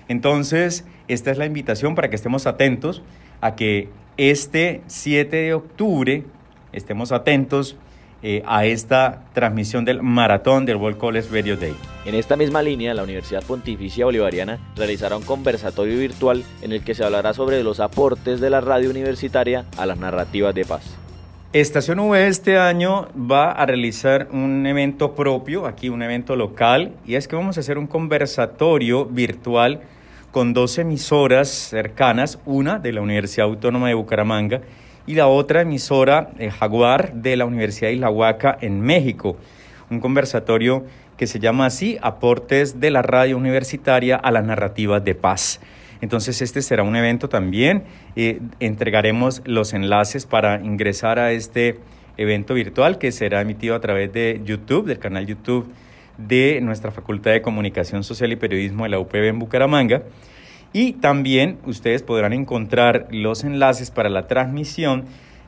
Entonces, 0.08 0.86
esta 1.06 1.30
es 1.30 1.38
la 1.38 1.46
invitación 1.46 1.94
para 1.94 2.08
que 2.08 2.16
estemos 2.16 2.46
atentos 2.46 3.02
a 3.40 3.54
que 3.54 3.90
este 4.18 4.82
7 4.88 5.36
de 5.36 5.54
octubre 5.54 6.24
estemos 6.72 7.12
atentos 7.12 7.76
eh, 8.20 8.42
a 8.46 8.66
esta 8.66 9.22
transmisión 9.32 9.84
del 9.84 10.02
maratón 10.02 10.66
del 10.66 10.76
World 10.76 10.98
College 10.98 11.28
Radio 11.30 11.56
Day. 11.56 11.74
En 12.04 12.16
esta 12.16 12.36
misma 12.36 12.60
línea, 12.60 12.92
la 12.94 13.04
Universidad 13.04 13.44
Pontificia 13.44 14.06
Bolivariana 14.06 14.58
realizará 14.74 15.16
un 15.16 15.22
conversatorio 15.22 15.96
virtual 15.96 16.42
en 16.62 16.72
el 16.72 16.82
que 16.82 16.96
se 16.96 17.04
hablará 17.04 17.32
sobre 17.32 17.62
los 17.62 17.78
aportes 17.78 18.40
de 18.40 18.50
la 18.50 18.60
radio 18.60 18.90
universitaria 18.90 19.66
a 19.76 19.86
las 19.86 19.98
narrativas 19.98 20.52
de 20.52 20.64
paz. 20.64 20.96
Estación 21.52 22.00
V 22.00 22.26
este 22.26 22.58
año 22.58 23.08
va 23.16 23.52
a 23.52 23.64
realizar 23.66 24.28
un 24.32 24.66
evento 24.66 25.14
propio, 25.14 25.64
aquí 25.66 25.88
un 25.88 26.02
evento 26.02 26.34
local, 26.34 26.92
y 27.06 27.14
es 27.14 27.28
que 27.28 27.36
vamos 27.36 27.56
a 27.56 27.60
hacer 27.60 27.78
un 27.78 27.86
conversatorio 27.86 29.06
virtual 29.06 29.80
con 30.30 30.52
dos 30.52 30.78
emisoras 30.78 31.48
cercanas, 31.48 32.38
una 32.44 32.78
de 32.78 32.92
la 32.92 33.00
Universidad 33.00 33.46
Autónoma 33.46 33.88
de 33.88 33.94
Bucaramanga 33.94 34.60
y 35.06 35.14
la 35.14 35.26
otra 35.26 35.62
emisora 35.62 36.30
eh, 36.38 36.50
Jaguar 36.50 37.14
de 37.14 37.36
la 37.36 37.46
Universidad 37.46 37.88
de 37.88 37.94
Islahuaca 37.94 38.58
en 38.60 38.80
México. 38.80 39.36
Un 39.90 40.00
conversatorio 40.00 40.84
que 41.16 41.26
se 41.26 41.38
llama 41.38 41.66
así 41.66 41.98
Aportes 42.02 42.78
de 42.78 42.90
la 42.90 43.02
Radio 43.02 43.38
Universitaria 43.38 44.16
a 44.16 44.30
las 44.30 44.44
Narrativas 44.44 45.02
de 45.02 45.14
Paz. 45.14 45.60
Entonces 46.00 46.42
este 46.42 46.62
será 46.62 46.82
un 46.82 46.94
evento 46.94 47.28
también. 47.28 47.84
Eh, 48.14 48.40
entregaremos 48.60 49.42
los 49.46 49.72
enlaces 49.72 50.26
para 50.26 50.60
ingresar 50.60 51.18
a 51.18 51.32
este 51.32 51.78
evento 52.18 52.54
virtual 52.54 52.98
que 52.98 53.12
será 53.12 53.40
emitido 53.40 53.74
a 53.74 53.80
través 53.80 54.12
de 54.12 54.40
YouTube, 54.44 54.86
del 54.86 54.98
canal 54.98 55.26
YouTube 55.26 55.72
de 56.18 56.60
nuestra 56.60 56.90
Facultad 56.90 57.30
de 57.30 57.40
Comunicación 57.40 58.04
Social 58.04 58.30
y 58.32 58.36
Periodismo 58.36 58.84
de 58.84 58.90
la 58.90 58.98
UPB 58.98 59.28
en 59.28 59.38
Bucaramanga. 59.38 60.02
Y 60.72 60.94
también 60.94 61.58
ustedes 61.64 62.02
podrán 62.02 62.32
encontrar 62.34 63.06
los 63.10 63.44
enlaces 63.44 63.90
para 63.90 64.08
la 64.10 64.26
transmisión 64.26 65.04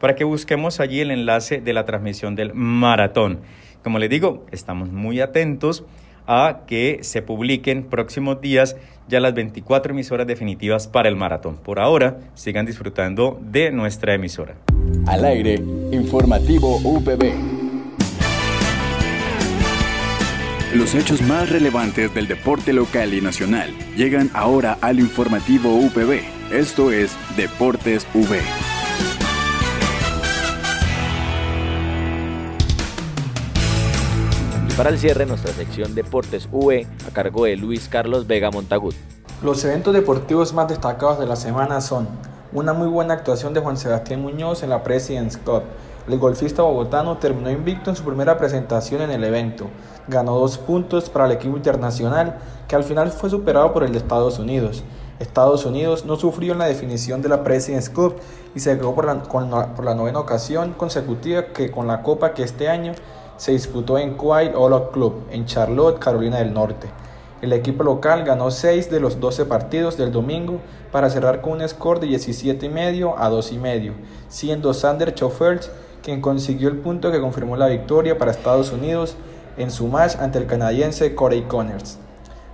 para 0.00 0.14
que 0.14 0.24
busquemos 0.24 0.80
allí 0.80 1.00
el 1.00 1.10
enlace 1.10 1.60
de 1.60 1.72
la 1.72 1.84
transmisión 1.84 2.36
del 2.36 2.54
maratón. 2.54 3.40
Como 3.82 3.98
les 3.98 4.10
digo, 4.10 4.46
estamos 4.52 4.92
muy 4.92 5.20
atentos 5.20 5.84
a 6.28 6.60
que 6.66 7.00
se 7.02 7.22
publiquen 7.22 7.82
próximos 7.82 8.40
días 8.40 8.76
ya 9.08 9.18
las 9.18 9.34
24 9.34 9.92
emisoras 9.92 10.26
definitivas 10.26 10.86
para 10.86 11.08
el 11.08 11.16
maratón. 11.16 11.56
Por 11.56 11.80
ahora, 11.80 12.18
sigan 12.34 12.66
disfrutando 12.66 13.40
de 13.42 13.72
nuestra 13.72 14.14
emisora. 14.14 14.54
Al 15.06 15.24
aire, 15.24 15.54
informativo 15.90 16.76
UPB. 16.84 17.32
Los 20.74 20.94
hechos 20.94 21.22
más 21.22 21.48
relevantes 21.48 22.14
del 22.14 22.28
deporte 22.28 22.74
local 22.74 23.14
y 23.14 23.22
nacional 23.22 23.70
llegan 23.96 24.30
ahora 24.34 24.76
al 24.82 25.00
informativo 25.00 25.74
UPB. 25.74 26.20
Esto 26.52 26.92
es 26.92 27.16
Deportes 27.36 28.06
V. 28.14 28.38
Para 34.78 34.90
el 34.90 34.98
cierre, 35.00 35.26
nuestra 35.26 35.52
sección 35.52 35.96
Deportes 35.96 36.48
V 36.52 36.86
a 37.04 37.10
cargo 37.12 37.46
de 37.46 37.56
Luis 37.56 37.88
Carlos 37.88 38.28
Vega 38.28 38.52
Montagut. 38.52 38.94
Los 39.42 39.64
eventos 39.64 39.92
deportivos 39.92 40.52
más 40.52 40.68
destacados 40.68 41.18
de 41.18 41.26
la 41.26 41.34
semana 41.34 41.80
son 41.80 42.06
una 42.52 42.74
muy 42.74 42.86
buena 42.86 43.14
actuación 43.14 43.52
de 43.52 43.60
Juan 43.60 43.76
Sebastián 43.76 44.22
Muñoz 44.22 44.62
en 44.62 44.70
la 44.70 44.84
President's 44.84 45.36
Cup. 45.36 45.62
El 46.06 46.16
golfista 46.20 46.62
bogotano 46.62 47.18
terminó 47.18 47.50
invicto 47.50 47.90
en 47.90 47.96
su 47.96 48.04
primera 48.04 48.38
presentación 48.38 49.02
en 49.02 49.10
el 49.10 49.24
evento. 49.24 49.66
Ganó 50.06 50.38
dos 50.38 50.58
puntos 50.58 51.10
para 51.10 51.26
el 51.26 51.32
equipo 51.32 51.56
internacional, 51.56 52.38
que 52.68 52.76
al 52.76 52.84
final 52.84 53.10
fue 53.10 53.30
superado 53.30 53.72
por 53.72 53.82
el 53.82 53.90
de 53.90 53.98
Estados 53.98 54.38
Unidos. 54.38 54.84
Estados 55.18 55.64
Unidos 55.64 56.04
no 56.04 56.14
sufrió 56.14 56.52
en 56.52 56.60
la 56.60 56.66
definición 56.66 57.20
de 57.20 57.28
la 57.28 57.42
President's 57.42 57.90
Cup 57.90 58.14
y 58.54 58.60
se 58.60 58.76
quedó 58.76 58.94
por 58.94 59.06
la, 59.06 59.24
por 59.74 59.84
la 59.84 59.96
novena 59.96 60.20
ocasión 60.20 60.72
consecutiva 60.74 61.46
que 61.46 61.72
con 61.72 61.88
la 61.88 62.04
copa 62.04 62.32
que 62.32 62.44
este 62.44 62.68
año 62.68 62.92
se 63.38 63.52
disputó 63.52 63.96
en 63.96 64.18
Quiet 64.18 64.54
All 64.54 64.90
Club 64.90 65.22
en 65.30 65.46
Charlotte, 65.46 65.98
Carolina 65.98 66.38
del 66.38 66.52
Norte. 66.52 66.88
El 67.40 67.52
equipo 67.52 67.84
local 67.84 68.24
ganó 68.24 68.50
6 68.50 68.90
de 68.90 68.98
los 69.00 69.20
12 69.20 69.46
partidos 69.46 69.96
del 69.96 70.12
domingo 70.12 70.58
para 70.90 71.08
cerrar 71.08 71.40
con 71.40 71.52
un 71.52 71.68
score 71.68 72.00
de 72.00 72.08
17,5 72.08 73.14
a 73.16 73.30
2,5, 73.30 73.92
siendo 74.28 74.74
Sander 74.74 75.14
Schoffers 75.16 75.70
quien 76.02 76.20
consiguió 76.20 76.68
el 76.68 76.78
punto 76.78 77.12
que 77.12 77.20
confirmó 77.20 77.56
la 77.56 77.68
victoria 77.68 78.18
para 78.18 78.32
Estados 78.32 78.72
Unidos 78.72 79.16
en 79.56 79.70
su 79.70 79.86
match 79.86 80.16
ante 80.18 80.38
el 80.38 80.46
canadiense 80.46 81.14
Corey 81.14 81.42
Connors. 81.42 81.98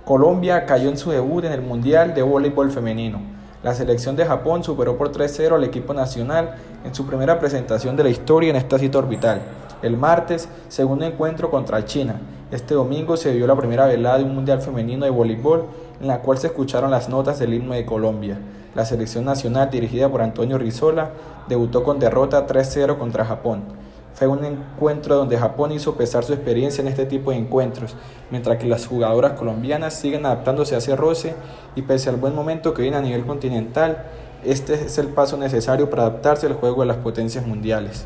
Colombia 0.05 0.65
cayó 0.65 0.89
en 0.89 0.97
su 0.97 1.09
debut 1.09 1.45
en 1.45 1.51
el 1.51 1.61
Mundial 1.61 2.13
de 2.13 2.21
Voleibol 2.21 2.69
Femenino. 2.69 3.19
La 3.63 3.73
selección 3.73 4.15
de 4.15 4.25
Japón 4.25 4.63
superó 4.63 4.97
por 4.97 5.11
3-0 5.11 5.55
al 5.55 5.63
equipo 5.63 5.95
nacional 5.95 6.55
en 6.83 6.93
su 6.93 7.07
primera 7.07 7.39
presentación 7.39 7.95
de 7.95 8.03
la 8.03 8.09
historia 8.09 8.51
en 8.51 8.55
esta 8.55 8.77
cita 8.77 8.99
orbital. 8.99 9.41
El 9.81 9.97
martes, 9.97 10.47
segundo 10.69 11.05
encuentro 11.05 11.51
contra 11.51 11.83
China. 11.85 12.21
Este 12.51 12.73
domingo 12.73 13.17
se 13.17 13.33
dio 13.33 13.45
la 13.45 13.55
primera 13.55 13.85
velada 13.85 14.19
de 14.19 14.23
un 14.23 14.33
Mundial 14.33 14.61
Femenino 14.61 15.03
de 15.03 15.11
Voleibol 15.11 15.65
en 15.99 16.07
la 16.07 16.21
cual 16.21 16.37
se 16.37 16.47
escucharon 16.47 16.91
las 16.91 17.09
notas 17.09 17.39
del 17.39 17.53
himno 17.53 17.73
de 17.73 17.85
Colombia. 17.85 18.37
La 18.73 18.85
selección 18.85 19.25
nacional 19.25 19.69
dirigida 19.69 20.09
por 20.09 20.21
Antonio 20.21 20.57
Rizola 20.57 21.11
debutó 21.47 21.83
con 21.83 21.99
derrota 21.99 22.47
3-0 22.47 22.97
contra 22.97 23.25
Japón. 23.25 23.63
Fue 24.13 24.27
un 24.27 24.45
encuentro 24.45 25.15
donde 25.15 25.37
Japón 25.37 25.73
hizo 25.73 25.95
pesar 25.95 26.23
su 26.23 26.33
experiencia 26.33 26.81
en 26.81 26.87
este 26.87 27.05
tipo 27.05 27.31
de 27.31 27.37
encuentros, 27.37 27.95
mientras 28.31 28.57
que 28.57 28.67
las 28.67 28.87
jugadoras 28.87 29.33
colombianas 29.33 29.93
siguen 29.93 30.25
adaptándose 30.25 30.75
a 30.75 30.77
ese 30.77 30.95
roce 30.95 31.35
y 31.75 31.81
pese 31.81 32.09
al 32.09 32.15
buen 32.15 32.33
momento 32.33 32.73
que 32.73 32.81
viene 32.81 32.97
a 32.97 33.01
nivel 33.01 33.25
continental, 33.25 34.05
este 34.45 34.73
es 34.75 34.97
el 34.97 35.07
paso 35.07 35.35
necesario 35.35 35.89
para 35.89 36.03
adaptarse 36.03 36.47
al 36.47 36.53
juego 36.53 36.81
de 36.81 36.87
las 36.87 36.97
potencias 36.97 37.45
mundiales. 37.45 38.05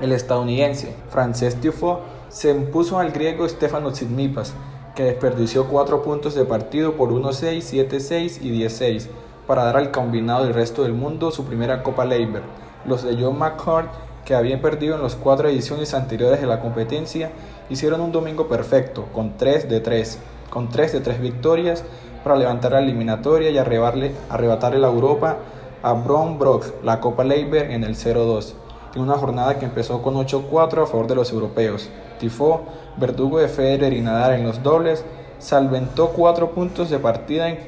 El 0.00 0.12
estadounidense 0.12 0.94
Frances 1.10 1.60
Tiafoe 1.60 1.98
se 2.28 2.50
impuso 2.50 2.98
al 2.98 3.10
griego 3.10 3.48
Stefano 3.48 3.90
Tsitsipas, 3.90 4.54
que 4.94 5.04
desperdició 5.04 5.68
cuatro 5.68 6.02
puntos 6.02 6.34
de 6.34 6.44
partido 6.44 6.94
por 6.94 7.10
1-6, 7.10 7.88
7-6 7.88 8.38
y 8.42 8.64
10-6 8.64 9.08
para 9.46 9.64
dar 9.64 9.76
al 9.76 9.90
combinado 9.90 10.44
del 10.44 10.54
resto 10.54 10.82
del 10.82 10.94
mundo 10.94 11.30
su 11.30 11.44
primera 11.44 11.82
Copa 11.82 12.04
Leiber. 12.04 12.42
Los 12.86 13.02
de 13.02 13.16
John 13.20 13.38
McCart 13.38 13.90
que 14.24 14.34
habían 14.34 14.60
perdido 14.60 14.94
en 14.94 15.02
las 15.02 15.16
cuatro 15.16 15.48
ediciones 15.48 15.94
anteriores 15.94 16.40
de 16.40 16.46
la 16.46 16.60
competencia, 16.60 17.32
hicieron 17.68 18.00
un 18.00 18.12
domingo 18.12 18.48
perfecto, 18.48 19.06
con 19.12 19.36
3 19.36 19.68
de 19.68 19.80
3, 19.80 20.18
con 20.50 20.68
3 20.68 20.92
de 20.92 21.00
3 21.00 21.20
victorias 21.20 21.84
para 22.22 22.36
levantar 22.36 22.72
la 22.72 22.80
eliminatoria 22.80 23.50
y 23.50 23.58
arrebatarle 23.58 24.78
la 24.78 24.88
Europa 24.88 25.38
a 25.82 25.92
Bron 25.94 26.38
Brock, 26.38 26.66
la 26.84 27.00
Copa 27.00 27.24
Leiber 27.24 27.70
en 27.70 27.82
el 27.82 27.96
0-2, 27.96 28.52
en 28.94 29.02
una 29.02 29.16
jornada 29.16 29.58
que 29.58 29.64
empezó 29.64 30.02
con 30.02 30.14
8-4 30.14 30.82
a 30.82 30.86
favor 30.86 31.06
de 31.06 31.14
los 31.14 31.32
europeos. 31.32 31.88
Tifo, 32.18 32.66
verdugo 32.96 33.38
de 33.38 33.48
Federer 33.48 33.92
y 33.92 34.00
Nadal 34.00 34.34
en 34.34 34.44
los 34.44 34.62
dobles, 34.62 35.04
salventó 35.38 36.10
4 36.10 36.50
puntos 36.50 36.90
de 36.90 36.98
partida 36.98 37.48
en, 37.48 37.58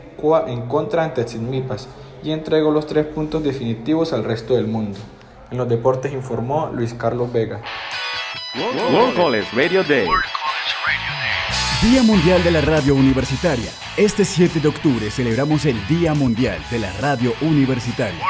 en 0.47 0.63
contra 0.69 1.05
ante 1.05 1.25
Tsitsipas 1.25 1.89
y 2.23 2.31
entregó 2.31 2.71
los 2.71 2.87
3 2.87 3.07
puntos 3.07 3.43
definitivos 3.43 4.13
al 4.13 4.25
resto 4.25 4.55
del 4.55 4.67
mundo. 4.67 4.99
En 5.51 5.59
los 5.59 5.69
deportes 5.69 6.13
informó 6.13 6.71
Luis 6.73 6.95
Carlos 6.95 7.33
Vega. 7.33 7.61
World 8.55 9.17
College 9.17 9.49
Radio 9.55 9.83
Day. 9.85 10.07
Día 11.83 12.03
Mundial 12.03 12.45
de 12.45 12.51
la 12.53 12.61
Radio 12.61 12.95
Universitaria. 12.95 13.71
Este 13.97 14.25
7 14.25 14.61
de 14.61 14.69
octubre 14.69 15.11
celebramos 15.11 15.67
el 15.67 15.85
Día 15.89 16.15
Mundial 16.15 16.59
de 16.71 16.79
la 16.79 16.93
Radio 17.01 17.35
Universitaria. 17.41 18.21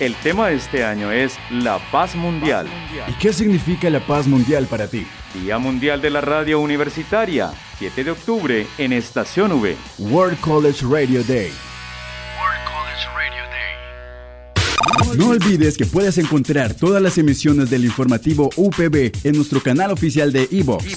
El 0.00 0.14
tema 0.14 0.48
de 0.48 0.54
este 0.56 0.82
año 0.82 1.12
es 1.12 1.34
la 1.50 1.78
paz 1.92 2.16
mundial. 2.16 2.66
¿Y 3.06 3.12
qué 3.18 3.34
significa 3.34 3.90
la 3.90 4.00
paz 4.00 4.26
mundial 4.26 4.66
para 4.66 4.88
ti? 4.88 5.06
Día 5.34 5.58
Mundial 5.58 6.00
de 6.00 6.08
la 6.08 6.22
Radio 6.22 6.58
Universitaria, 6.58 7.52
7 7.78 8.04
de 8.04 8.10
octubre 8.10 8.66
en 8.78 8.94
Estación 8.94 9.52
V. 9.52 9.76
World 9.98 10.40
College 10.40 10.86
Radio 10.88 11.22
Day. 11.24 11.52
No 15.16 15.30
olvides 15.30 15.76
que 15.76 15.84
puedes 15.84 16.16
encontrar 16.16 16.72
todas 16.72 17.02
las 17.02 17.18
emisiones 17.18 17.68
del 17.68 17.84
informativo 17.84 18.48
UPB 18.56 19.12
en 19.24 19.36
nuestro 19.36 19.60
canal 19.60 19.90
oficial 19.90 20.32
de 20.32 20.48
iVox, 20.50 20.96